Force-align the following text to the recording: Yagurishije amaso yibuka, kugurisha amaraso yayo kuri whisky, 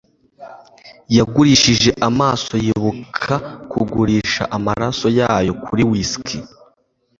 Yagurishije 1.17 1.89
amaso 2.07 2.53
yibuka, 2.65 3.33
kugurisha 3.71 4.43
amaraso 4.57 5.07
yayo 5.19 5.51
kuri 5.63 5.83
whisky, 5.89 6.37